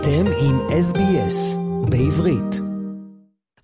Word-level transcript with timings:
אתם 0.00 0.24
עם 0.40 0.60
SBS 0.68 1.58
בעברית. 1.90 2.60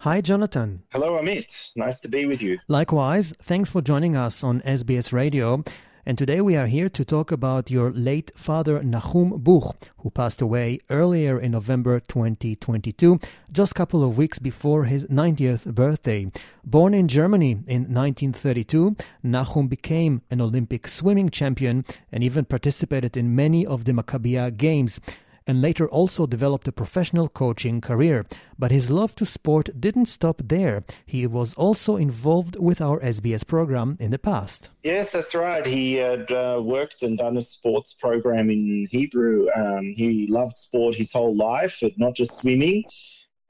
Hi, 0.01 0.21
Jonathan. 0.21 0.69
Hello, 0.95 1.11
Amit. 1.21 1.73
Nice 1.77 2.01
to 2.01 2.09
be 2.09 2.27
with 2.27 2.43
you. 2.43 2.59
Likewise, 2.69 3.27
thanks 3.51 3.71
for 3.71 3.81
joining 3.81 4.15
us 4.17 4.43
on 4.43 4.61
SBS 4.79 5.13
Radio. 5.13 5.63
And 6.07 6.19
today 6.19 6.43
we 6.43 6.55
are 6.55 6.67
here 6.67 6.91
to 6.91 7.03
talk 7.03 7.33
about 7.33 7.71
your 7.71 7.91
late 7.91 8.31
father, 8.37 8.81
Nachum 8.81 9.29
Buch, 9.47 9.75
who 10.01 10.11
passed 10.11 10.43
away 10.43 10.79
earlier 10.91 11.41
in 11.41 11.53
November 11.53 11.99
2022, 11.99 13.19
just 13.51 13.73
a 13.73 13.75
couple 13.75 14.05
of 14.05 14.19
weeks 14.19 14.39
before 14.39 14.85
his 14.85 15.07
90th 15.07 15.75
birthday. 15.75 16.31
Born 16.63 16.93
in 16.93 17.09
Germany 17.09 17.53
in 17.67 17.83
1932, 17.85 18.97
Nachum 19.25 19.67
became 19.67 20.21
an 20.31 20.43
Olympic 20.43 20.87
swimming 20.87 21.31
champion 21.31 21.87
and 22.13 22.23
even 22.23 22.45
participated 22.45 23.17
in 23.17 23.35
many 23.35 23.65
of 23.65 23.87
the 23.87 23.93
Maccabiah 23.93 24.55
Games 24.55 25.01
and 25.47 25.61
later 25.61 25.89
also 25.89 26.27
developed 26.27 26.69
a 26.69 26.73
professional 26.73 27.29
coaching 27.29 27.81
career. 27.81 28.25
But 28.59 28.71
his 28.71 28.91
love 28.91 29.15
to 29.17 29.27
sport 29.27 29.69
didn't 29.79 30.07
stop 30.07 30.41
there. 30.45 30.85
He 31.07 31.27
was 31.27 31.55
also 31.55 31.97
involved 31.97 32.57
with 32.59 32.81
our 32.81 33.01
SBS 33.01 33.47
program 33.47 33.97
in 34.01 34.11
the 34.11 34.19
past. 34.19 34.71
Yes, 34.83 35.13
that's 35.13 35.35
right. 35.35 35.67
He 35.67 35.95
had 35.95 36.31
uh, 36.31 36.61
worked 36.63 37.03
and 37.03 37.19
done 37.19 37.37
a 37.37 37.43
sports 37.43 37.95
program 37.95 38.51
in 38.51 38.87
Hebrew. 38.91 39.49
Um, 39.55 39.85
he 39.97 40.27
loved 40.31 40.57
sport 40.57 40.95
his 40.95 41.13
whole 41.13 41.37
life, 41.37 41.83
not 41.97 42.15
just 42.15 42.41
swimming. 42.41 42.85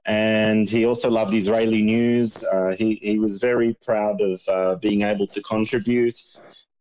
And 0.06 0.68
he 0.68 0.84
also 0.84 1.10
loved 1.10 1.32
Israeli 1.32 1.82
news. 1.82 2.44
Uh, 2.44 2.74
he, 2.76 2.96
he 2.96 3.18
was 3.18 3.40
very 3.40 3.74
proud 3.82 4.20
of 4.20 4.40
uh, 4.48 4.76
being 4.76 5.02
able 5.02 5.26
to 5.28 5.40
contribute. 5.42 6.18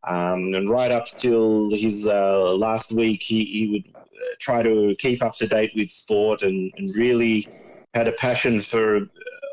Um, 0.06 0.54
and 0.54 0.70
right 0.70 0.92
up 0.92 1.06
till 1.06 1.72
his 1.72 2.06
uh, 2.06 2.54
last 2.56 2.92
week, 2.92 3.22
he, 3.22 3.46
he 3.46 3.72
would 3.72 4.03
try 4.40 4.64
to 4.64 4.96
keep 5.00 5.24
up 5.24 5.36
to 5.36 5.48
date 5.48 5.72
with 5.76 5.90
sport 5.90 6.42
and, 6.42 6.72
and 6.78 6.96
really 6.96 7.48
had 7.94 8.08
a 8.08 8.12
passion 8.14 8.60
for 8.62 9.02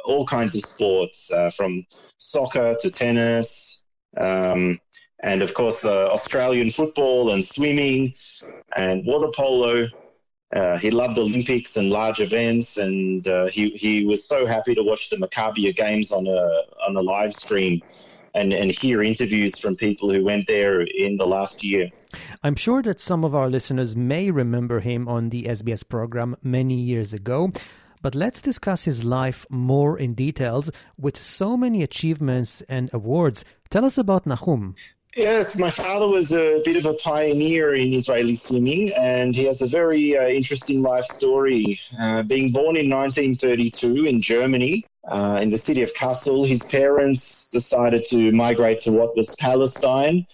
all 0.05 0.27
kinds 0.27 0.55
of 0.55 0.63
sports, 0.63 1.31
uh, 1.33 1.51
from 1.51 1.87
soccer 2.17 2.75
to 2.81 2.91
tennis, 2.91 3.85
um, 4.17 4.79
and 5.23 5.43
of 5.43 5.55
course 5.55 5.85
uh, 5.85 6.07
Australian 6.09 6.71
football 6.71 7.33
and 7.33 7.45
swimming 7.45 8.13
and 8.77 9.05
water 9.07 9.31
polo. 9.35 9.87
Uh, 10.55 10.77
he 10.79 10.91
loved 10.91 11.17
Olympics 11.17 11.77
and 11.77 11.91
large 11.91 12.19
events, 12.21 12.77
and 12.77 13.27
uh, 13.29 13.47
he 13.47 13.71
he 13.71 14.05
was 14.05 14.27
so 14.27 14.47
happy 14.47 14.75
to 14.75 14.83
watch 14.83 15.09
the 15.09 15.17
Maccabiah 15.17 15.75
games 15.77 16.11
on 16.11 16.27
a 16.27 16.89
on 16.89 16.97
a 16.97 17.01
live 17.01 17.33
stream, 17.33 17.81
and 18.35 18.53
and 18.53 18.71
hear 18.71 19.03
interviews 19.03 19.59
from 19.59 19.77
people 19.77 20.13
who 20.13 20.25
went 20.25 20.47
there 20.47 20.83
in 20.83 21.17
the 21.17 21.27
last 21.27 21.65
year. 21.65 21.91
I'm 22.43 22.57
sure 22.57 22.83
that 22.83 23.01
some 23.01 23.25
of 23.25 23.35
our 23.35 23.49
listeners 23.49 23.95
may 23.97 24.31
remember 24.31 24.81
him 24.81 25.09
on 25.09 25.31
the 25.31 25.45
SBS 25.45 25.87
program 25.89 26.37
many 26.43 26.75
years 26.75 27.13
ago. 27.13 27.53
But 28.03 28.15
let's 28.15 28.41
discuss 28.41 28.85
his 28.85 29.05
life 29.05 29.45
more 29.51 29.99
in 29.99 30.15
details 30.15 30.71
with 30.99 31.19
so 31.19 31.57
many 31.57 31.83
achievements 31.83 32.63
and 32.63 32.89
awards. 32.95 33.45
Tell 33.69 33.85
us 33.85 33.99
about 33.99 34.25
Nachum. 34.25 34.75
Yes, 35.17 35.59
my 35.59 35.71
father 35.71 36.07
was 36.07 36.33
a 36.33 36.63
bit 36.65 36.77
of 36.77 36.87
a 36.87 36.95
pioneer 36.95 37.75
in 37.75 37.93
Israeli 37.93 38.37
swimming, 38.37 38.93
and 38.97 39.35
he 39.35 39.45
has 39.47 39.61
a 39.61 39.67
very 39.67 40.17
uh, 40.17 40.29
interesting 40.29 40.83
life 40.83 41.03
story. 41.03 41.81
Uh, 41.99 42.23
being 42.23 42.53
born 42.53 42.77
in 42.77 42.89
1932 42.89 44.05
in 44.05 44.21
Germany, 44.21 44.87
uh, 45.09 45.41
in 45.43 45.51
the 45.51 45.59
city 45.59 45.83
of 45.83 45.93
Kassel, 45.95 46.47
his 46.47 46.63
parents 46.63 47.51
decided 47.51 48.05
to 48.05 48.31
migrate 48.31 48.79
to 48.81 48.93
what 48.93 49.17
was 49.17 49.35
Palestine 49.35 50.27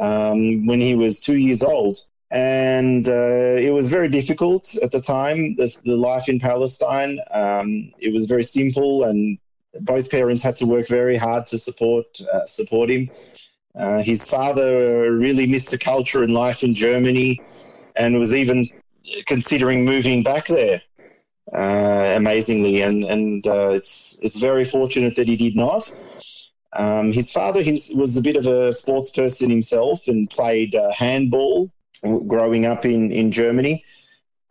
um, 0.00 0.64
when 0.64 0.80
he 0.80 0.94
was 0.94 1.20
two 1.20 1.36
years 1.36 1.62
old. 1.62 1.98
And 2.30 3.06
uh, 3.08 3.56
it 3.60 3.74
was 3.74 3.90
very 3.90 4.08
difficult 4.08 4.74
at 4.82 4.92
the 4.92 5.00
time, 5.02 5.56
the, 5.56 5.76
the 5.84 5.96
life 5.96 6.30
in 6.30 6.38
Palestine. 6.38 7.20
Um, 7.32 7.92
it 7.98 8.14
was 8.14 8.24
very 8.24 8.44
simple, 8.44 9.04
and 9.04 9.38
both 9.80 10.10
parents 10.10 10.42
had 10.42 10.56
to 10.56 10.64
work 10.64 10.88
very 10.88 11.18
hard 11.18 11.44
to 11.46 11.58
support, 11.58 12.06
uh, 12.32 12.46
support 12.46 12.88
him. 12.88 13.10
Uh, 13.74 14.02
his 14.02 14.28
father 14.28 15.12
really 15.12 15.46
missed 15.46 15.70
the 15.70 15.78
culture 15.78 16.22
and 16.22 16.34
life 16.34 16.62
in 16.62 16.74
Germany 16.74 17.40
and 17.96 18.18
was 18.18 18.34
even 18.34 18.68
considering 19.26 19.84
moving 19.84 20.22
back 20.22 20.46
there. 20.46 20.82
Uh, 21.52 22.14
amazingly, 22.16 22.80
and 22.82 23.04
and 23.04 23.46
uh, 23.46 23.70
it's 23.70 24.20
it's 24.22 24.36
very 24.40 24.64
fortunate 24.64 25.16
that 25.16 25.28
he 25.28 25.36
did 25.36 25.56
not. 25.56 25.90
Um, 26.72 27.12
his 27.12 27.30
father 27.30 27.62
was 27.94 28.16
a 28.16 28.22
bit 28.22 28.36
of 28.36 28.46
a 28.46 28.72
sports 28.72 29.10
person 29.10 29.50
himself 29.50 30.08
and 30.08 30.30
played 30.30 30.74
uh, 30.74 30.92
handball 30.92 31.70
growing 32.26 32.64
up 32.64 32.84
in, 32.84 33.12
in 33.12 33.30
Germany. 33.30 33.84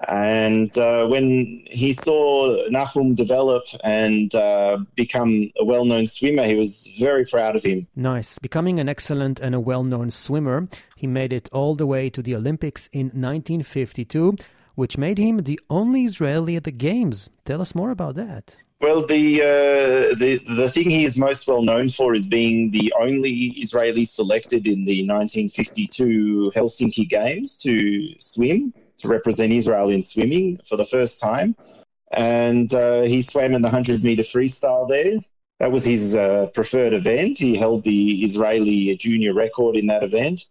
And 0.07 0.75
uh, 0.78 1.06
when 1.07 1.63
he 1.69 1.94
saw 1.94 2.67
Nachum 2.69 3.16
develop 3.16 3.63
and 3.84 4.34
uh, 4.34 4.79
become 4.95 5.51
a 5.59 5.66
well 5.66 5.85
known 5.85 6.07
swimmer, 6.07 6.44
he 6.44 6.56
was 6.56 6.95
very 7.00 7.25
proud 7.25 7.56
of 7.56 7.63
him. 7.63 7.88
Nice. 7.95 8.40
Becoming 8.40 8.79
an 8.79 8.90
excellent 8.90 9.40
and 9.40 9.53
a 9.53 9.59
well 9.59 9.84
known 9.84 10.11
swimmer, 10.11 10.67
he 10.95 11.07
made 11.07 11.34
it 11.34 11.50
all 11.51 11.75
the 11.75 11.88
way 11.88 12.09
to 12.09 12.22
the 12.22 12.35
Olympics 12.35 12.88
in 12.91 13.07
1952, 13.07 14.35
which 14.75 14.97
made 14.97 15.17
him 15.17 15.44
the 15.44 15.59
only 15.69 16.06
Israeli 16.06 16.56
at 16.56 16.63
the 16.63 16.72
Games. 16.72 17.29
Tell 17.45 17.61
us 17.61 17.75
more 17.75 17.91
about 17.91 18.16
that. 18.16 18.57
Well, 18.79 19.06
the, 19.06 19.41
uh, 19.41 20.16
the 20.16 20.41
the 20.56 20.67
thing 20.67 20.90
he 20.90 21.03
is 21.03 21.16
most 21.16 21.47
well 21.47 21.61
known 21.61 21.88
for 21.90 22.16
is 22.16 22.28
being 22.28 22.72
the 22.72 22.91
only 23.00 23.31
Israeli 23.31 24.06
selected 24.06 24.66
in 24.66 24.85
the 24.85 25.07
1952 25.07 26.51
Helsinki 26.56 27.07
Games 27.07 27.57
to 27.57 28.16
swim 28.17 28.73
to 29.01 29.07
represent 29.07 29.51
Israel 29.51 29.89
in 29.89 30.01
swimming 30.01 30.57
for 30.57 30.78
the 30.78 30.85
first 30.85 31.19
time, 31.19 31.56
and 32.12 32.73
uh, 32.73 33.01
he 33.03 33.22
swam 33.22 33.53
in 33.53 33.62
the 33.62 33.67
100 33.67 34.03
meter 34.03 34.23
freestyle 34.23 34.88
there. 34.88 35.19
That 35.59 35.72
was 35.72 35.85
his 35.85 36.16
uh, 36.16 36.47
preferred 36.53 36.94
event. 36.94 37.38
He 37.38 37.56
held 37.56 37.84
the 37.84 38.23
Israeli 38.23 38.95
junior 38.95 39.34
record 39.34 39.75
in 39.75 39.88
that 39.88 40.03
event. 40.03 40.41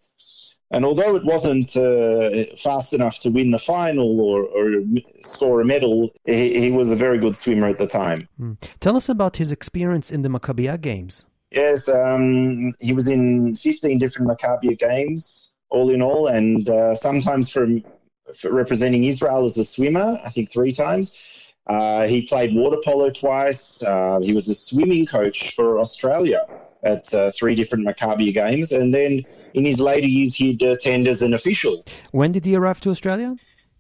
And 0.71 0.85
although 0.85 1.17
it 1.17 1.25
wasn't 1.25 1.77
uh, 1.77 2.55
fast 2.55 2.93
enough 2.95 3.19
to 3.21 3.31
win 3.31 3.51
the 3.51 3.59
final 3.59 4.21
or, 4.21 4.45
or 4.45 4.85
score 5.21 5.61
a 5.61 5.65
medal, 5.65 6.13
he, 6.25 6.61
he, 6.61 6.71
was 6.71 6.93
a 6.93 6.97
very 6.97 7.19
good 7.19 7.35
swimmer 7.35 7.67
at 7.67 7.79
the 7.79 7.89
time. 7.89 8.29
Mm. 8.41 8.57
Tell 8.79 8.97
us 8.97 9.09
about 9.09 9.39
his 9.39 9.51
experience 9.51 10.13
in 10.13 10.23
the 10.23 10.29
Maccabiah 10.29 10.81
Games. 10.81 11.27
Yes, 11.51 11.89
um, 11.89 12.73
he 12.79 12.93
was 12.93 13.09
in 13.09 13.57
15 13.57 13.99
different 13.99 14.31
Maccabiah 14.31 14.79
Games, 14.79 15.59
all 15.71 15.91
in 15.91 16.01
all, 16.01 16.29
and 16.29 16.71
uh, 16.71 16.95
sometimes 16.95 17.51
from, 17.51 17.83
representing 18.45 19.05
Israel 19.05 19.45
as 19.45 19.57
a 19.57 19.65
swimmer, 19.65 20.19
I 20.25 20.29
think 20.29 20.51
three 20.51 20.73
times. 20.73 21.55
Uh, 21.67 22.09
he 22.09 22.23
played 22.23 22.55
water 22.55 22.79
polo 22.85 23.11
twice. 23.11 23.83
Uh, 23.83 24.19
he 24.21 24.33
was 24.33 24.49
a 24.49 24.55
swimming 24.55 25.07
coach 25.07 25.55
for 25.55 25.79
Australia 25.79 26.47
at 26.83 27.13
uh, 27.15 27.31
three 27.31 27.55
different 27.55 27.87
Maccabi 27.87 28.33
games. 28.33 28.73
And 28.73 28.93
then 28.93 29.23
in 29.55 29.65
his 29.65 29.81
later 29.81 30.09
years, 30.09 30.35
he'd 30.35 30.63
attend 30.63 31.07
as 31.07 31.23
an 31.23 31.35
official. 31.35 31.85
When 32.11 32.33
did 32.33 32.45
he 32.45 32.57
arrive 32.57 32.81
to 32.83 32.91
Australia? 32.91 33.37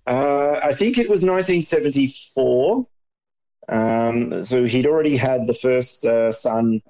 Uh, 0.06 0.60
I 0.62 0.72
think 0.72 0.98
it 0.98 1.08
was 1.08 1.24
1974. 1.24 2.86
Um, 3.68 4.44
so 4.44 4.64
he'd 4.64 4.86
already 4.86 5.16
had 5.16 5.46
the 5.46 5.54
first 5.54 6.04
uh, 6.04 6.32
son, 6.32 6.82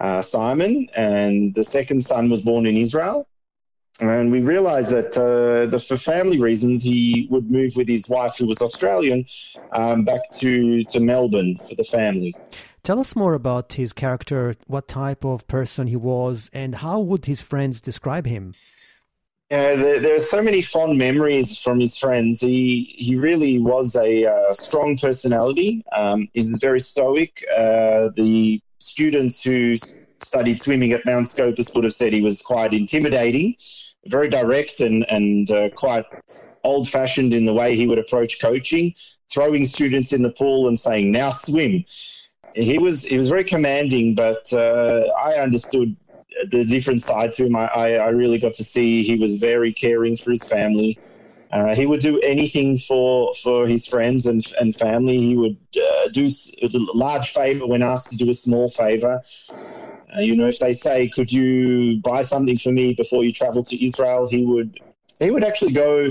uh, 0.00 0.20
Simon, 0.20 0.88
and 0.96 1.54
the 1.54 1.64
second 1.64 2.04
son 2.04 2.28
was 2.28 2.42
born 2.42 2.66
in 2.66 2.76
Israel. 2.76 3.28
And 4.00 4.32
we 4.32 4.42
realized 4.42 4.90
that 4.90 5.16
uh, 5.16 5.66
the, 5.66 5.78
for 5.78 5.96
family 5.96 6.40
reasons, 6.40 6.82
he 6.82 7.28
would 7.30 7.50
move 7.50 7.72
with 7.76 7.88
his 7.88 8.08
wife, 8.08 8.36
who 8.36 8.46
was 8.46 8.60
Australian, 8.60 9.24
um, 9.72 10.04
back 10.04 10.20
to, 10.38 10.84
to 10.84 11.00
Melbourne 11.00 11.56
for 11.68 11.76
the 11.76 11.84
family. 11.84 12.36
Tell 12.82 12.98
us 12.98 13.14
more 13.14 13.34
about 13.34 13.74
his 13.74 13.92
character, 13.92 14.54
what 14.66 14.88
type 14.88 15.24
of 15.24 15.46
person 15.46 15.86
he 15.86 15.96
was, 15.96 16.50
and 16.52 16.74
how 16.76 16.98
would 17.00 17.26
his 17.26 17.40
friends 17.40 17.80
describe 17.80 18.26
him? 18.26 18.54
Yeah, 19.50 19.76
there, 19.76 20.00
there, 20.00 20.14
are 20.14 20.18
so 20.18 20.42
many 20.42 20.60
fond 20.60 20.98
memories 20.98 21.58
from 21.62 21.78
his 21.78 21.96
friends. 21.96 22.40
He 22.40 22.94
he 22.96 23.14
really 23.14 23.58
was 23.58 23.94
a 23.94 24.24
uh, 24.24 24.52
strong 24.52 24.96
personality. 24.96 25.84
Um, 25.92 26.28
he's 26.32 26.58
very 26.60 26.80
stoic. 26.80 27.44
Uh, 27.54 28.08
the 28.16 28.60
students 28.80 29.42
who 29.44 29.76
studied 30.20 30.58
swimming 30.58 30.92
at 30.92 31.04
Mount 31.06 31.26
Scopus 31.26 31.74
would 31.74 31.84
have 31.84 31.92
said 31.92 32.12
he 32.12 32.22
was 32.22 32.40
quite 32.42 32.72
intimidating, 32.72 33.54
very 34.06 34.28
direct, 34.28 34.80
and 34.80 35.04
and 35.10 35.50
uh, 35.50 35.70
quite 35.70 36.04
old 36.62 36.88
fashioned 36.88 37.32
in 37.32 37.44
the 37.44 37.54
way 37.54 37.76
he 37.76 37.86
would 37.86 37.98
approach 37.98 38.40
coaching, 38.40 38.94
throwing 39.30 39.64
students 39.64 40.12
in 40.12 40.22
the 40.22 40.32
pool 40.32 40.68
and 40.68 40.78
saying, 40.78 41.12
"Now 41.12 41.30
swim." 41.30 41.84
he 42.54 42.78
was 42.78 43.02
he 43.04 43.16
was 43.16 43.28
very 43.28 43.44
commanding, 43.44 44.14
but 44.14 44.52
uh, 44.52 45.02
I 45.18 45.34
understood 45.34 45.96
the 46.50 46.64
different 46.64 47.00
side 47.00 47.32
to 47.32 47.46
him. 47.46 47.56
I, 47.56 47.68
I, 47.96 48.08
really 48.08 48.38
got 48.38 48.54
to 48.54 48.64
see 48.64 49.02
he 49.02 49.16
was 49.16 49.38
very 49.38 49.72
caring 49.72 50.16
for 50.16 50.30
his 50.30 50.44
family. 50.44 50.98
Uh, 51.52 51.74
he 51.74 51.86
would 51.86 52.00
do 52.00 52.20
anything 52.20 52.76
for 52.76 53.32
for 53.42 53.66
his 53.66 53.86
friends 53.86 54.26
and 54.26 54.44
and 54.60 54.74
family. 54.74 55.18
He 55.18 55.36
would 55.36 55.56
uh, 55.76 56.08
do 56.08 56.28
a 56.62 56.68
large 56.94 57.28
favor 57.30 57.66
when 57.66 57.82
asked 57.82 58.10
to 58.10 58.16
do 58.16 58.30
a 58.30 58.34
small 58.34 58.68
favor. 58.68 59.20
Uh, 60.16 60.20
you 60.20 60.36
know, 60.36 60.46
if 60.46 60.58
they 60.58 60.72
say, 60.72 61.08
"Could 61.08 61.32
you 61.32 62.00
buy 62.00 62.22
something 62.22 62.56
for 62.56 62.70
me 62.70 62.94
before 62.94 63.24
you 63.24 63.32
travel 63.32 63.62
to 63.62 63.84
Israel?" 63.84 64.28
he 64.28 64.44
would 64.44 64.78
he 65.20 65.30
would 65.30 65.44
actually 65.44 65.72
go 65.72 66.10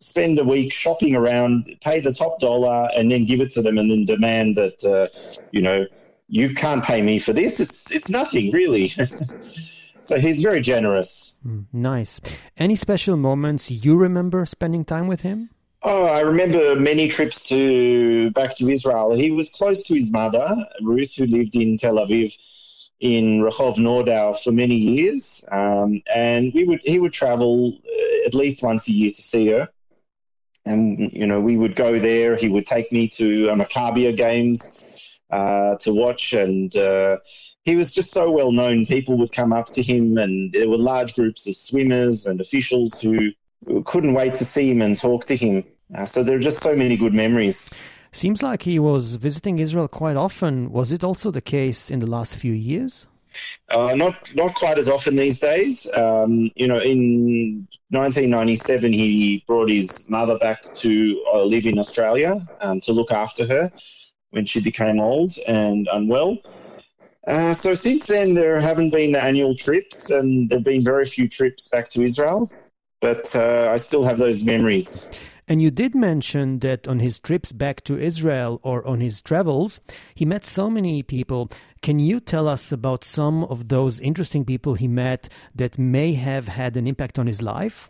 spend 0.00 0.38
a 0.38 0.44
week 0.44 0.72
shopping 0.72 1.14
around, 1.14 1.68
pay 1.82 2.00
the 2.00 2.12
top 2.12 2.40
dollar, 2.40 2.88
and 2.96 3.10
then 3.10 3.24
give 3.24 3.40
it 3.40 3.50
to 3.50 3.62
them, 3.62 3.78
and 3.78 3.90
then 3.90 4.04
demand 4.04 4.54
that 4.54 4.84
uh, 4.84 5.08
you 5.50 5.62
know 5.62 5.86
you 6.28 6.54
can't 6.54 6.84
pay 6.84 7.02
me 7.02 7.18
for 7.18 7.32
this. 7.32 7.60
It's 7.60 7.90
it's 7.92 8.08
nothing 8.08 8.50
really. 8.52 8.88
so 9.40 10.18
he's 10.18 10.42
very 10.42 10.60
generous. 10.60 11.40
Mm, 11.46 11.66
nice. 11.72 12.20
Any 12.56 12.76
special 12.76 13.16
moments 13.16 13.70
you 13.70 13.96
remember 13.96 14.44
spending 14.46 14.84
time 14.84 15.06
with 15.06 15.22
him? 15.22 15.50
Oh, 15.82 16.06
I 16.06 16.20
remember 16.20 16.74
many 16.74 17.08
trips 17.08 17.48
to 17.48 18.30
back 18.32 18.56
to 18.56 18.68
Israel. 18.68 19.14
He 19.14 19.30
was 19.30 19.54
close 19.54 19.84
to 19.84 19.94
his 19.94 20.12
mother, 20.12 20.56
Ruth, 20.82 21.14
who 21.14 21.26
lived 21.26 21.54
in 21.54 21.76
Tel 21.76 21.94
Aviv 21.94 22.36
in 23.00 23.40
Rehov 23.40 23.76
Nordau 23.76 24.36
for 24.42 24.52
many 24.52 24.74
years, 24.74 25.48
um, 25.52 26.02
and 26.12 26.52
we 26.54 26.64
would 26.64 26.80
he 26.84 26.98
would 26.98 27.12
travel 27.12 27.72
uh, 27.72 28.26
at 28.26 28.34
least 28.34 28.62
once 28.62 28.88
a 28.88 28.92
year 28.92 29.10
to 29.10 29.22
see 29.22 29.48
her. 29.48 29.68
And 30.64 31.12
you 31.12 31.26
know, 31.26 31.40
we 31.40 31.56
would 31.56 31.76
go 31.76 31.98
there. 31.98 32.36
He 32.36 32.48
would 32.48 32.66
take 32.66 32.90
me 32.92 33.08
to 33.10 33.50
uh, 33.50 33.54
Maccabiah 33.54 34.16
games 34.16 35.20
uh, 35.30 35.76
to 35.76 35.94
watch, 35.94 36.32
and 36.32 36.74
uh, 36.76 37.18
he 37.64 37.76
was 37.76 37.94
just 37.94 38.10
so 38.10 38.30
well 38.30 38.52
known. 38.52 38.84
People 38.84 39.16
would 39.18 39.32
come 39.32 39.52
up 39.52 39.70
to 39.70 39.82
him, 39.82 40.18
and 40.18 40.52
there 40.52 40.68
were 40.68 40.76
large 40.76 41.14
groups 41.14 41.46
of 41.48 41.54
swimmers 41.54 42.26
and 42.26 42.40
officials 42.40 43.00
who 43.00 43.32
couldn't 43.84 44.14
wait 44.14 44.34
to 44.34 44.44
see 44.44 44.70
him 44.70 44.82
and 44.82 44.98
talk 44.98 45.24
to 45.26 45.36
him. 45.36 45.64
Uh, 45.94 46.04
so 46.04 46.22
there 46.22 46.36
are 46.36 46.40
just 46.40 46.60
so 46.60 46.74
many 46.76 46.96
good 46.96 47.14
memories. 47.14 47.80
Seems 48.18 48.42
like 48.42 48.62
he 48.62 48.80
was 48.80 49.14
visiting 49.14 49.60
Israel 49.60 49.86
quite 49.86 50.16
often. 50.16 50.72
Was 50.72 50.90
it 50.90 51.04
also 51.04 51.30
the 51.30 51.40
case 51.40 51.88
in 51.88 52.00
the 52.00 52.10
last 52.16 52.34
few 52.34 52.52
years? 52.52 53.06
Uh, 53.70 53.94
not 53.94 54.14
not 54.34 54.52
quite 54.56 54.76
as 54.76 54.88
often 54.88 55.14
these 55.14 55.38
days. 55.38 55.86
Um, 55.96 56.50
you 56.56 56.66
know, 56.66 56.80
in 56.80 57.68
1997, 57.90 58.92
he 58.92 59.44
brought 59.46 59.68
his 59.68 60.10
mother 60.10 60.36
back 60.36 60.60
to 60.82 60.90
uh, 61.32 61.44
live 61.44 61.64
in 61.64 61.78
Australia 61.78 62.34
um, 62.60 62.80
to 62.80 62.92
look 62.92 63.12
after 63.12 63.46
her 63.46 63.70
when 64.30 64.44
she 64.44 64.60
became 64.64 64.98
old 64.98 65.34
and 65.46 65.88
unwell. 65.92 66.38
Uh, 67.28 67.52
so 67.52 67.72
since 67.72 68.08
then, 68.08 68.34
there 68.34 68.60
haven't 68.60 68.90
been 68.90 69.12
the 69.12 69.22
annual 69.22 69.54
trips, 69.54 70.10
and 70.10 70.50
there've 70.50 70.70
been 70.74 70.82
very 70.82 71.04
few 71.04 71.28
trips 71.28 71.68
back 71.68 71.86
to 71.90 72.02
Israel 72.02 72.50
but 73.00 73.34
uh, 73.36 73.70
I 73.72 73.76
still 73.76 74.04
have 74.04 74.18
those 74.18 74.44
memories. 74.44 75.06
And 75.50 75.62
you 75.62 75.70
did 75.70 75.94
mention 75.94 76.58
that 76.58 76.86
on 76.86 76.98
his 76.98 77.18
trips 77.18 77.52
back 77.52 77.82
to 77.84 77.98
Israel 77.98 78.60
or 78.62 78.86
on 78.86 79.00
his 79.00 79.22
travels, 79.22 79.80
he 80.14 80.26
met 80.26 80.44
so 80.44 80.68
many 80.68 81.02
people. 81.02 81.48
Can 81.80 81.98
you 81.98 82.20
tell 82.20 82.46
us 82.46 82.70
about 82.70 83.02
some 83.02 83.44
of 83.44 83.68
those 83.68 83.98
interesting 83.98 84.44
people 84.44 84.74
he 84.74 84.86
met 84.86 85.30
that 85.54 85.78
may 85.78 86.12
have 86.12 86.48
had 86.48 86.76
an 86.76 86.86
impact 86.86 87.18
on 87.18 87.26
his 87.26 87.40
life? 87.40 87.88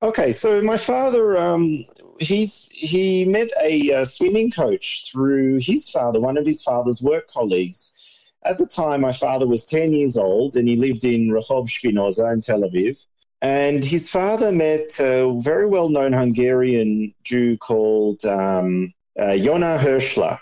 Okay, 0.00 0.30
so 0.30 0.62
my 0.62 0.76
father, 0.76 1.36
um, 1.36 1.82
he's 2.20 2.70
he 2.70 3.24
met 3.24 3.50
a 3.60 3.92
uh, 3.92 4.04
swimming 4.04 4.52
coach 4.52 5.10
through 5.10 5.58
his 5.60 5.90
father, 5.90 6.20
one 6.20 6.36
of 6.36 6.46
his 6.46 6.62
father's 6.62 7.02
work 7.02 7.26
colleagues. 7.28 8.32
At 8.44 8.58
the 8.58 8.66
time, 8.66 9.00
my 9.00 9.12
father 9.12 9.46
was 9.46 9.66
ten 9.66 9.92
years 9.92 10.16
old, 10.16 10.54
and 10.56 10.68
he 10.68 10.76
lived 10.76 11.04
in 11.04 11.30
Rehov 11.30 11.68
Shpinoza 11.68 12.32
in 12.32 12.40
Tel 12.40 12.62
Aviv. 12.62 13.06
And 13.42 13.82
his 13.82 14.08
father 14.08 14.52
met 14.52 15.00
a 15.00 15.36
very 15.40 15.66
well 15.66 15.88
known 15.88 16.12
Hungarian 16.12 17.12
Jew 17.24 17.58
called 17.58 18.24
um, 18.24 18.94
uh, 19.18 19.34
Yona 19.34 19.80
Hirschler, 19.80 20.38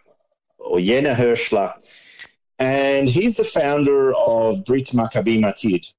or 0.58 0.76
Yena 0.76 1.14
Hirschler. 1.14 1.73
And 2.58 3.08
he's 3.08 3.38
the 3.38 3.44
founder 3.44 4.14
of 4.14 4.67
Brit 4.67 4.88
Maccabi 4.88 5.41
Matid. 5.41 5.91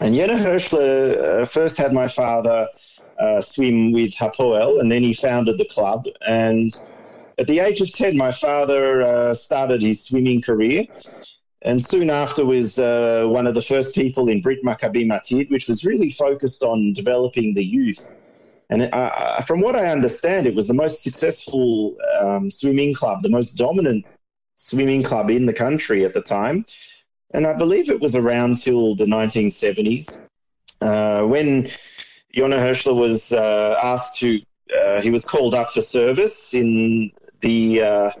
And 0.00 0.14
Yena 0.14 0.38
Hirschler 0.38 1.42
uh, 1.42 1.44
first 1.44 1.76
had 1.76 1.92
my 1.92 2.06
father 2.06 2.68
uh, 3.18 3.42
swim 3.42 3.92
with 3.92 4.14
Hapoel, 4.14 4.80
and 4.80 4.90
then 4.90 5.02
he 5.02 5.12
founded 5.12 5.58
the 5.58 5.66
club. 5.66 6.06
And 6.26 6.74
at 7.36 7.46
the 7.48 7.58
age 7.58 7.82
of 7.82 7.92
10, 7.92 8.16
my 8.16 8.30
father 8.30 9.02
uh, 9.02 9.34
started 9.34 9.82
his 9.82 10.02
swimming 10.02 10.40
career 10.40 10.86
and 11.64 11.82
soon 11.82 12.10
after 12.10 12.44
was 12.44 12.78
uh, 12.78 13.24
one 13.26 13.46
of 13.46 13.54
the 13.54 13.62
first 13.62 13.94
people 13.94 14.28
in 14.28 14.40
Brit 14.40 14.62
Maccabi 14.62 15.06
Matid, 15.06 15.50
which 15.50 15.66
was 15.66 15.84
really 15.84 16.10
focused 16.10 16.62
on 16.62 16.92
developing 16.92 17.54
the 17.54 17.64
youth. 17.64 18.12
And 18.70 18.82
uh, 18.82 18.86
uh, 18.96 19.40
from 19.40 19.60
what 19.60 19.74
I 19.74 19.86
understand, 19.86 20.46
it 20.46 20.54
was 20.54 20.68
the 20.68 20.74
most 20.74 21.02
successful 21.02 21.96
um, 22.20 22.50
swimming 22.50 22.94
club, 22.94 23.22
the 23.22 23.30
most 23.30 23.54
dominant 23.54 24.04
swimming 24.56 25.02
club 25.02 25.30
in 25.30 25.46
the 25.46 25.52
country 25.52 26.04
at 26.04 26.12
the 26.12 26.22
time. 26.22 26.64
And 27.32 27.46
I 27.46 27.56
believe 27.56 27.88
it 27.88 28.00
was 28.00 28.14
around 28.14 28.58
till 28.58 28.94
the 28.94 29.06
1970s 29.06 30.24
uh, 30.80 31.24
when 31.26 31.64
Yona 32.36 32.58
Hirschler 32.58 32.98
was 32.98 33.32
uh, 33.32 33.78
asked 33.82 34.18
to, 34.20 34.40
uh, 34.78 35.00
he 35.00 35.10
was 35.10 35.24
called 35.24 35.54
up 35.54 35.70
for 35.70 35.80
service 35.80 36.52
in 36.52 37.10
the 37.40 38.12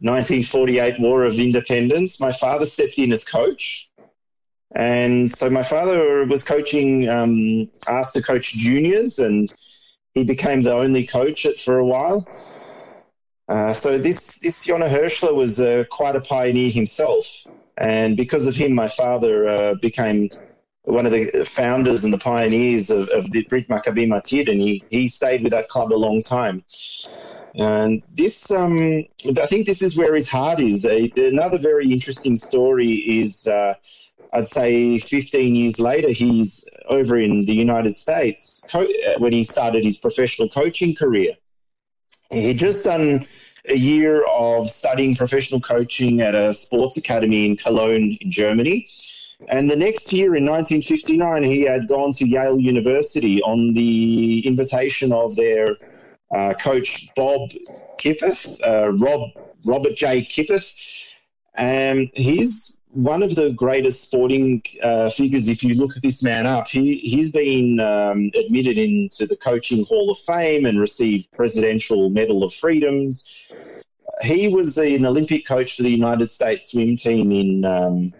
1948 0.00 1.00
War 1.00 1.24
of 1.24 1.38
Independence, 1.38 2.20
my 2.20 2.32
father 2.32 2.64
stepped 2.64 2.98
in 2.98 3.12
as 3.12 3.24
coach. 3.24 3.90
And 4.74 5.32
so 5.32 5.50
my 5.50 5.62
father 5.62 6.24
was 6.24 6.46
coaching, 6.46 7.08
um, 7.08 7.70
asked 7.88 8.14
to 8.14 8.22
coach 8.22 8.52
juniors, 8.52 9.18
and 9.18 9.52
he 10.14 10.24
became 10.24 10.62
the 10.62 10.72
only 10.72 11.06
coach 11.06 11.46
for 11.62 11.78
a 11.78 11.84
while. 11.84 12.26
Uh, 13.48 13.72
so 13.72 13.98
this 13.98 14.38
this 14.38 14.66
Yona 14.66 14.88
Herschler 14.88 15.34
was 15.34 15.60
uh, 15.60 15.84
quite 15.90 16.14
a 16.14 16.20
pioneer 16.20 16.70
himself, 16.70 17.26
and 17.76 18.16
because 18.16 18.46
of 18.46 18.54
him, 18.54 18.72
my 18.72 18.86
father 18.86 19.48
uh, 19.48 19.74
became 19.82 20.30
one 20.84 21.04
of 21.04 21.12
the 21.12 21.44
founders 21.44 22.04
and 22.04 22.12
the 22.12 22.18
pioneers 22.18 22.90
of, 22.90 23.08
of 23.08 23.30
the 23.32 23.44
Brit 23.48 23.68
Maccabi 23.68 24.06
Matid, 24.06 24.48
and 24.48 24.60
he, 24.60 24.84
he 24.88 25.08
stayed 25.08 25.42
with 25.42 25.52
that 25.52 25.68
club 25.68 25.92
a 25.92 25.94
long 25.94 26.22
time. 26.22 26.64
And 27.54 28.02
this, 28.14 28.50
um, 28.50 29.04
I 29.26 29.46
think 29.46 29.66
this 29.66 29.82
is 29.82 29.98
where 29.98 30.14
his 30.14 30.28
heart 30.28 30.60
is. 30.60 30.84
another 30.84 31.58
very 31.58 31.90
interesting 31.90 32.36
story 32.36 32.92
is, 32.92 33.46
uh, 33.46 33.74
I'd 34.32 34.46
say 34.46 34.98
15 34.98 35.56
years 35.56 35.80
later, 35.80 36.10
he's 36.10 36.68
over 36.88 37.18
in 37.18 37.46
the 37.46 37.54
United 37.54 37.92
States 37.92 38.66
co- 38.70 38.86
when 39.18 39.32
he 39.32 39.42
started 39.42 39.84
his 39.84 39.98
professional 39.98 40.48
coaching 40.48 40.94
career. 40.94 41.34
He 42.30 42.54
just 42.54 42.84
done 42.84 43.26
a 43.68 43.76
year 43.76 44.24
of 44.26 44.68
studying 44.68 45.16
professional 45.16 45.60
coaching 45.60 46.20
at 46.20 46.34
a 46.34 46.52
sports 46.52 46.96
academy 46.96 47.46
in 47.46 47.56
Cologne, 47.56 48.16
in 48.20 48.30
Germany. 48.30 48.86
And 49.48 49.68
the 49.68 49.76
next 49.76 50.12
year, 50.12 50.36
in 50.36 50.44
1959, 50.44 51.42
he 51.42 51.62
had 51.62 51.88
gone 51.88 52.12
to 52.12 52.26
Yale 52.26 52.60
University 52.60 53.42
on 53.42 53.74
the 53.74 54.46
invitation 54.46 55.12
of 55.12 55.34
their 55.34 55.76
uh, 56.30 56.54
coach 56.54 57.12
Bob 57.14 57.50
Kiphuth, 57.98 58.60
uh, 58.64 58.92
Rob 58.92 59.30
Robert 59.66 59.94
J. 59.94 60.22
Kiphuth, 60.22 61.18
and 61.54 62.10
he's 62.14 62.78
one 62.92 63.22
of 63.22 63.34
the 63.34 63.50
greatest 63.50 64.08
sporting 64.08 64.62
uh, 64.82 65.08
figures. 65.08 65.48
If 65.48 65.62
you 65.62 65.74
look 65.74 65.96
at 65.96 66.02
this 66.02 66.22
man 66.22 66.46
up, 66.46 66.68
he 66.68 66.96
he's 66.98 67.32
been 67.32 67.80
um, 67.80 68.30
admitted 68.34 68.78
into 68.78 69.26
the 69.26 69.36
Coaching 69.36 69.84
Hall 69.84 70.10
of 70.10 70.18
Fame 70.18 70.66
and 70.66 70.78
received 70.78 71.32
Presidential 71.32 72.10
Medal 72.10 72.42
of 72.42 72.52
Freedoms. 72.52 73.52
He 74.22 74.48
was 74.48 74.76
an 74.76 75.06
Olympic 75.06 75.46
coach 75.46 75.76
for 75.76 75.82
the 75.82 75.90
United 75.90 76.30
States 76.30 76.72
swim 76.72 76.96
team 76.96 77.32
in 77.32 77.64
um, 77.64 78.12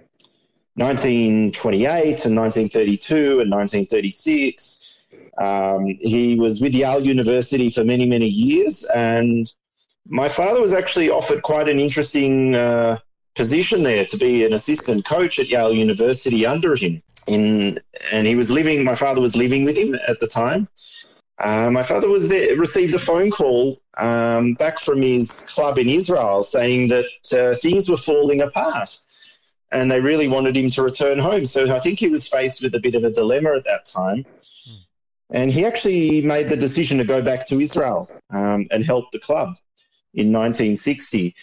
1928 0.75 2.25
and 2.25 2.37
1932 2.37 3.41
and 3.41 3.51
1936. 3.51 5.00
Um, 5.41 5.87
he 5.87 6.37
was 6.37 6.61
with 6.61 6.75
Yale 6.75 7.05
University 7.05 7.71
for 7.71 7.83
many, 7.83 8.07
many 8.07 8.29
years, 8.29 8.85
and 8.95 9.47
my 10.07 10.29
father 10.29 10.61
was 10.61 10.73
actually 10.73 11.09
offered 11.09 11.43
quite 11.43 11.69
an 11.69 11.79
interesting 11.79 12.55
uh, 12.55 12.99
position 13.35 13.83
there 13.83 14.05
to 14.05 14.17
be 14.19 14.45
an 14.45 14.53
assistant 14.53 15.05
coach 15.07 15.39
at 15.39 15.51
Yale 15.51 15.73
University 15.73 16.45
under 16.45 16.77
him. 16.77 17.03
In 17.27 17.79
and 18.13 18.27
he 18.27 18.35
was 18.35 18.51
living. 18.51 18.85
My 18.85 18.95
father 18.95 19.21
was 19.21 19.37
living 19.37 19.65
with 19.65 19.77
him 19.77 19.95
at 20.09 20.21
the 20.21 20.27
time. 20.27 20.69
Uh, 21.39 21.71
my 21.71 21.83
father 21.83 22.09
was 22.09 22.29
there, 22.29 22.55
received 22.57 22.95
a 22.95 22.99
phone 22.99 23.31
call 23.31 23.81
um, 23.97 24.55
back 24.55 24.79
from 24.79 25.01
his 25.01 25.51
club 25.55 25.79
in 25.79 25.89
Israel 25.89 26.43
saying 26.43 26.89
that 26.89 27.07
uh, 27.33 27.55
things 27.57 27.89
were 27.89 27.97
falling 27.97 28.43
apart 28.43 28.91
and 29.73 29.91
they 29.91 30.01
really 30.01 30.29
wanted 30.29 30.57
him 30.57 30.69
to 30.71 30.83
return 30.83 31.19
home. 31.19 31.45
So 31.45 31.75
I 31.75 31.79
think 31.79 31.99
he 31.99 32.09
was 32.09 32.29
faced 32.29 32.63
with 32.63 32.75
a 32.75 32.81
bit 32.81 32.95
of 32.95 33.05
a 33.05 33.11
dilemma 33.11 33.55
at 33.57 33.65
that 33.65 33.85
time. 33.85 34.27
And 35.33 35.51
he 35.51 35.65
actually 35.65 36.21
made 36.23 36.49
the 36.49 36.57
decision 36.57 36.99
to 36.99 37.05
go 37.05 37.23
back 37.23 37.47
to 37.47 37.61
Israel 37.61 38.11
um, 38.31 38.67
and 38.71 38.85
help 38.85 39.11
the 39.13 39.19
club 39.19 39.57
in 40.15 40.33
1960. 40.33 41.35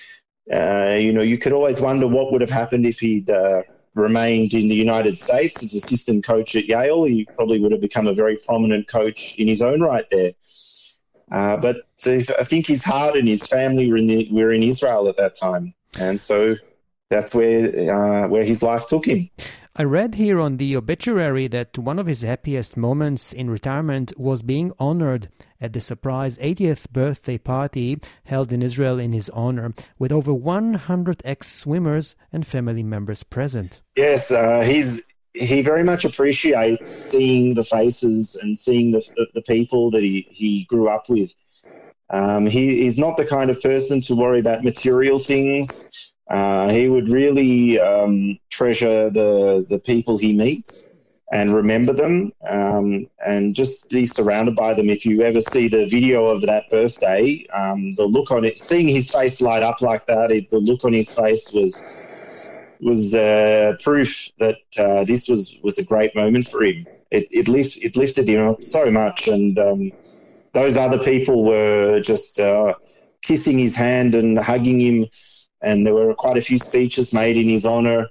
Uh, 0.52 0.96
you 0.98 1.14
know, 1.14 1.22
you 1.22 1.38
could 1.38 1.54
always 1.54 1.80
wonder 1.80 2.08
what 2.08 2.32
would 2.32 2.42
have 2.42 2.50
happened 2.50 2.86
if 2.86 3.00
he'd 3.00 3.30
uh, 3.30 3.64
remained 3.96 4.54
in 4.54 4.68
the 4.68 4.76
United 4.76 5.18
States 5.18 5.64
as 5.64 5.74
assistant 5.74 6.26
coach 6.26 6.56
at 6.56 6.66
Yale. 6.66 7.06
He 7.06 7.26
probably 7.36 7.60
would 7.60 7.72
have 7.72 7.82
become 7.82 8.08
a 8.08 8.14
very 8.14 8.38
prominent 8.46 8.88
coach 8.88 9.38
in 9.40 9.48
his 9.48 9.62
own 9.62 9.82
right 9.82 10.06
there. 10.12 10.34
Uh, 11.32 11.58
but 11.58 11.78
I 12.06 12.44
think 12.44 12.68
his 12.68 12.84
heart 12.84 13.18
and 13.18 13.28
his 13.28 13.46
family 13.46 13.92
were 13.92 13.98
in, 13.98 14.08
the, 14.08 14.30
were 14.32 14.54
in 14.54 14.64
Israel 14.64 15.10
at 15.10 15.18
that 15.18 15.34
time, 15.34 15.74
and 16.00 16.22
so 16.22 16.56
that's 17.10 17.36
where 17.36 17.94
uh, 17.94 18.28
where 18.30 18.46
his 18.46 18.64
life 18.64 18.86
took 18.86 19.06
him. 19.06 19.30
I 19.80 19.84
read 19.84 20.16
here 20.16 20.40
on 20.40 20.58
the 20.58 20.76
obituary 20.76 21.46
that 21.50 21.78
one 21.78 22.00
of 22.00 22.08
his 22.08 22.24
happiest 22.24 22.78
moments 22.78 23.32
in 23.32 23.48
retirement 23.48 24.12
was 24.18 24.42
being 24.42 24.74
honored 24.80 25.30
at 25.62 25.74
the 25.74 25.82
surprise 25.82 26.40
80th 26.40 26.90
birthday 26.90 27.38
party 27.38 28.00
held 28.24 28.52
in 28.52 28.64
Israel 28.64 28.98
in 28.98 29.12
his 29.12 29.30
honor, 29.30 29.76
with 30.00 30.12
over 30.12 30.34
100 30.34 31.22
ex 31.24 31.52
swimmers 31.54 32.16
and 32.34 32.48
family 32.48 32.82
members 32.82 33.22
present. 33.22 33.84
Yes, 33.96 34.32
uh, 34.32 34.62
he's 34.62 35.14
he 35.36 35.62
very 35.62 35.84
much 35.84 36.04
appreciates 36.04 36.90
seeing 36.90 37.54
the 37.54 37.64
faces 37.64 38.36
and 38.42 38.58
seeing 38.58 38.94
the, 38.94 39.08
the, 39.16 39.28
the 39.36 39.42
people 39.44 39.92
that 39.92 40.02
he, 40.02 40.26
he 40.32 40.64
grew 40.64 40.90
up 40.90 41.08
with. 41.08 41.36
Um, 42.10 42.48
he, 42.48 42.82
he's 42.82 42.98
not 42.98 43.16
the 43.16 43.28
kind 43.28 43.52
of 43.52 43.62
person 43.62 44.02
to 44.02 44.16
worry 44.16 44.40
about 44.40 44.64
material 44.64 45.20
things. 45.20 46.07
Uh, 46.30 46.70
he 46.70 46.90
would 46.90 47.10
really 47.10 47.80
um, 47.80 48.38
treasure 48.50 49.10
the, 49.10 49.66
the 49.70 49.80
people 49.80 50.18
he 50.18 50.34
meets 50.34 50.94
and 51.32 51.54
remember 51.54 51.94
them 51.94 52.32
um, 52.50 53.08
and 53.26 53.56
just 53.56 53.90
be 53.90 54.06
surrounded 54.06 54.56
by 54.56 54.74
them. 54.74 54.90
If 54.90 55.06
you 55.06 55.22
ever 55.24 55.42
see 55.42 55.68
the 55.68 55.86
video 55.86 56.26
of 56.28 56.42
that 56.42 56.70
birthday, 56.70 57.46
um, 57.54 57.92
the 57.94 58.06
look 58.06 58.32
on 58.32 58.46
it, 58.46 58.60
seeing 58.60 58.88
his 58.88 59.10
face 59.10 59.42
light 59.42 59.64
up 59.64 59.82
like 59.82 60.06
that, 60.08 60.32
it, 60.32 60.50
the 60.50 60.60
look 60.60 60.84
on 60.86 60.94
his 60.94 61.14
face 61.14 61.54
was 61.54 61.98
was 62.80 63.16
uh, 63.16 63.76
proof 63.84 64.32
that 64.38 64.60
uh, 64.80 65.04
this 65.04 65.28
was, 65.28 65.60
was 65.64 65.78
a 65.78 65.86
great 65.86 66.16
moment 66.16 66.48
for 66.48 66.64
him. 66.64 66.86
It, 67.10 67.28
it, 67.32 67.48
lift, 67.48 67.78
it 67.84 67.96
lifted 67.96 68.28
him 68.28 68.48
up 68.48 68.64
so 68.64 68.92
much, 68.92 69.28
and 69.28 69.58
um, 69.58 69.92
those 70.54 70.78
other 70.78 71.00
people 71.00 71.44
were 71.44 72.00
just 72.02 72.40
uh, 72.40 72.76
kissing 73.22 73.58
his 73.58 73.76
hand 73.76 74.14
and 74.14 74.38
hugging 74.38 74.80
him, 74.80 75.06
and 75.62 75.86
there 75.86 75.94
were 75.94 76.14
quite 76.14 76.38
a 76.38 76.42
few 76.42 76.58
speeches 76.58 77.14
made 77.14 77.38
in 77.38 77.50
his 77.50 77.66
honor. 77.66 78.08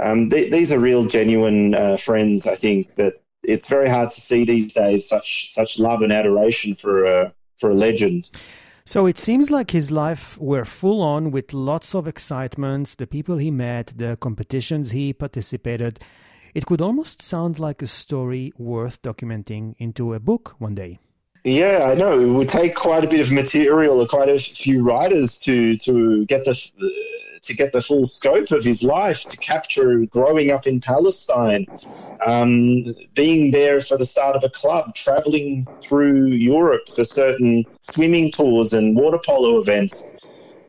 Um, 0.00 0.28
th- 0.30 0.50
these 0.52 0.72
are 0.72 0.78
real, 0.78 1.04
genuine 1.04 1.74
uh, 1.74 1.96
friends. 1.96 2.46
I 2.46 2.54
think 2.54 2.94
that 2.96 3.14
it's 3.42 3.68
very 3.68 3.88
hard 3.88 4.10
to 4.10 4.20
see 4.20 4.44
these 4.44 4.74
days 4.74 5.08
such 5.08 5.52
such 5.52 5.78
love 5.78 6.02
and 6.02 6.12
adoration 6.12 6.74
for 6.74 7.04
a 7.04 7.32
for 7.56 7.70
a 7.70 7.74
legend. 7.74 8.30
So 8.84 9.06
it 9.06 9.18
seems 9.18 9.50
like 9.50 9.72
his 9.72 9.90
life 9.90 10.38
were 10.38 10.64
full 10.64 11.02
on 11.02 11.32
with 11.32 11.52
lots 11.52 11.92
of 11.94 12.06
excitement, 12.06 12.94
the 12.98 13.06
people 13.06 13.38
he 13.38 13.50
met, 13.50 13.92
the 13.96 14.16
competitions 14.16 14.92
he 14.92 15.12
participated. 15.12 15.98
It 16.54 16.66
could 16.66 16.80
almost 16.80 17.20
sound 17.20 17.58
like 17.58 17.82
a 17.82 17.88
story 17.88 18.52
worth 18.56 19.02
documenting 19.02 19.74
into 19.78 20.14
a 20.14 20.20
book 20.20 20.54
one 20.58 20.76
day. 20.76 21.00
Yeah, 21.46 21.86
I 21.88 21.94
know. 21.94 22.18
It 22.18 22.26
would 22.26 22.48
take 22.48 22.74
quite 22.74 23.04
a 23.04 23.06
bit 23.06 23.20
of 23.20 23.30
material 23.30 24.00
or 24.00 24.06
quite 24.08 24.28
a 24.28 24.36
few 24.36 24.82
writers 24.82 25.38
to 25.42 25.76
to 25.76 26.26
get 26.26 26.44
the 26.44 26.60
to 27.42 27.54
get 27.54 27.70
the 27.70 27.80
full 27.80 28.04
scope 28.04 28.50
of 28.50 28.64
his 28.64 28.82
life, 28.82 29.24
to 29.28 29.38
capture 29.38 30.04
growing 30.06 30.50
up 30.50 30.66
in 30.66 30.80
Palestine, 30.80 31.68
um, 32.26 32.82
being 33.14 33.52
there 33.52 33.78
for 33.78 33.96
the 33.96 34.04
start 34.04 34.34
of 34.34 34.42
a 34.42 34.50
club, 34.50 34.92
traveling 34.96 35.68
through 35.80 36.26
Europe 36.30 36.88
for 36.88 37.04
certain 37.04 37.64
swimming 37.78 38.32
tours 38.32 38.72
and 38.72 38.96
water 38.96 39.20
polo 39.24 39.60
events. 39.60 40.16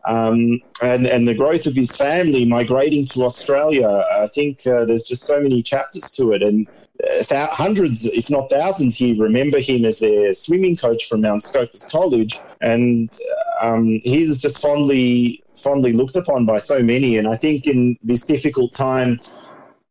Um, 0.08 0.62
and, 0.82 1.06
and 1.06 1.28
the 1.28 1.36
growth 1.36 1.66
of 1.66 1.76
his 1.76 1.96
family 1.96 2.46
migrating 2.46 3.06
to 3.06 3.24
Australia. 3.24 4.06
I 4.12 4.28
think 4.28 4.66
uh, 4.66 4.86
there's 4.86 5.08
just 5.08 5.26
so 5.26 5.42
many 5.42 5.62
chapters 5.62 6.12
to 6.12 6.32
it. 6.32 6.42
And 6.42 6.66
uh, 7.04 7.22
th- 7.22 7.50
hundreds, 7.50 8.06
if 8.06 8.30
not 8.30 8.50
thousands, 8.50 8.96
here 8.96 9.22
remember 9.22 9.60
him 9.60 9.84
as 9.84 10.00
their 10.00 10.34
swimming 10.34 10.78
coach 10.78 11.06
from 11.10 11.22
Mount 11.22 11.44
Scopus 11.44 11.92
College. 11.92 12.34
And 12.62 13.14
um, 13.62 14.00
he's 14.04 14.42
just 14.42 14.62
fondly 14.62 15.44
fondly 15.54 15.92
looked 15.92 16.16
upon 16.16 16.46
by 16.46 16.58
so 16.58 16.82
many. 16.82 17.18
And 17.18 17.28
I 17.28 17.36
think 17.36 17.68
in 17.68 17.98
this 18.02 18.26
difficult 18.26 18.72
time 18.74 19.18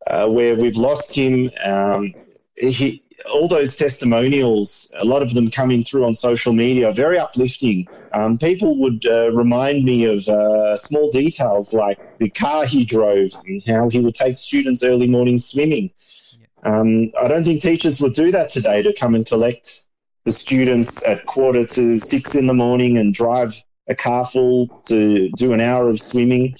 uh, 0.07 0.27
where 0.27 0.55
we've 0.55 0.77
lost 0.77 1.15
him, 1.15 1.51
um, 1.63 2.13
he, 2.55 3.03
all 3.25 3.47
those 3.47 3.75
testimonials, 3.75 4.93
a 4.99 5.05
lot 5.05 5.21
of 5.21 5.33
them 5.33 5.49
coming 5.49 5.83
through 5.83 6.05
on 6.05 6.13
social 6.13 6.53
media, 6.53 6.89
are 6.89 6.93
very 6.93 7.17
uplifting. 7.17 7.87
Um, 8.13 8.37
people 8.37 8.77
would 8.79 9.05
uh, 9.05 9.31
remind 9.31 9.83
me 9.83 10.05
of 10.05 10.27
uh, 10.27 10.75
small 10.75 11.09
details 11.09 11.73
like 11.73 11.99
the 12.19 12.29
car 12.29 12.65
he 12.65 12.85
drove 12.85 13.31
and 13.45 13.63
how 13.65 13.89
he 13.89 13.99
would 13.99 14.15
take 14.15 14.35
students 14.35 14.83
early 14.83 15.07
morning 15.07 15.37
swimming. 15.37 15.91
Um, 16.63 17.11
I 17.19 17.27
don't 17.27 17.43
think 17.43 17.61
teachers 17.61 18.01
would 18.01 18.13
do 18.13 18.31
that 18.31 18.49
today 18.49 18.81
to 18.81 18.93
come 18.93 19.15
and 19.15 19.25
collect 19.25 19.87
the 20.25 20.31
students 20.31 21.07
at 21.07 21.25
quarter 21.25 21.65
to 21.65 21.97
six 21.97 22.35
in 22.35 22.47
the 22.47 22.53
morning 22.53 22.97
and 22.97 23.13
drive 23.13 23.63
a 23.87 23.95
car 23.95 24.25
full 24.25 24.67
to 24.87 25.29
do 25.31 25.53
an 25.53 25.61
hour 25.61 25.87
of 25.87 25.99
swimming. 25.99 26.55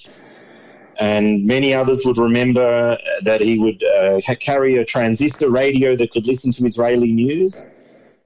And 0.98 1.46
many 1.46 1.72
others 1.72 2.02
would 2.04 2.18
remember 2.18 2.98
that 3.22 3.40
he 3.40 3.58
would 3.58 3.82
uh, 3.84 4.20
carry 4.40 4.76
a 4.76 4.84
transistor 4.84 5.50
radio 5.50 5.94
that 5.96 6.10
could 6.10 6.26
listen 6.26 6.50
to 6.52 6.64
Israeli 6.64 7.12
news. 7.12 7.74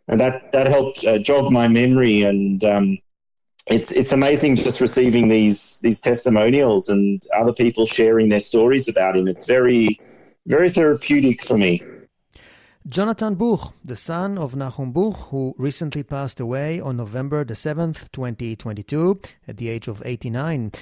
And 0.08 0.18
that, 0.20 0.52
that 0.52 0.66
helped 0.66 1.04
uh, 1.04 1.18
jog 1.18 1.52
my 1.52 1.68
memory. 1.68 2.22
And 2.22 2.64
um, 2.64 2.98
it's, 3.66 3.92
it's 3.92 4.12
amazing 4.12 4.56
just 4.56 4.80
receiving 4.80 5.28
these, 5.28 5.80
these 5.80 6.00
testimonials 6.00 6.88
and 6.88 7.22
other 7.36 7.52
people 7.52 7.84
sharing 7.84 8.30
their 8.30 8.40
stories 8.40 8.88
about 8.88 9.16
him. 9.16 9.28
It's 9.28 9.46
very, 9.46 10.00
very 10.46 10.70
therapeutic 10.70 11.42
for 11.42 11.58
me. 11.58 11.82
Jonathan 12.88 13.36
Buch, 13.36 13.72
the 13.84 13.94
son 13.94 14.36
of 14.36 14.54
Nachum 14.54 14.92
Buch, 14.92 15.14
who 15.30 15.54
recently 15.56 16.02
passed 16.02 16.40
away 16.40 16.80
on 16.80 16.96
November 16.96 17.44
the 17.44 17.54
7th, 17.54 18.10
2022, 18.10 19.20
at 19.46 19.58
the 19.58 19.68
age 19.68 19.86
of 19.86 20.02
89. 20.04 20.72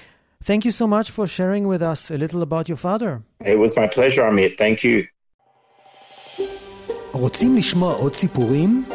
Thank 0.44 0.64
you 0.66 0.72
so 0.72 0.86
much 0.96 1.08
for 1.10 1.26
sharing 1.28 1.64
with 1.68 1.82
us 1.82 2.12
a 2.12 2.18
little 2.24 2.42
about 2.42 2.70
your 2.70 2.78
father. 2.78 3.12
It 3.54 3.58
was 3.58 3.72
my 3.82 3.88
pleasure, 3.88 4.24
Amit. 4.32 4.58
Thank 4.58 4.84
you. 4.84 5.04
רוצים 7.12 7.58
לשמוע 7.58 7.94
עוד 7.94 8.16
סיפורים? 8.16 8.86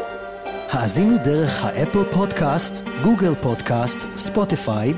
האזינו 0.70 1.16
דרך 1.25 1.64
האפל 1.64 2.04
פודקאסט, 2.04 2.88
גוגל 3.04 3.34
פודקאסט, 3.42 3.99
ספוטיפיי, 4.16 4.92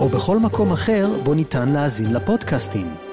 או 0.00 0.08
בכל 0.08 0.38
מקום 0.38 0.72
אחר 0.72 1.06
בו 1.24 1.34
ניתן 1.34 1.68
להאזין 1.68 2.12
לפודקאסטים. 2.12 3.05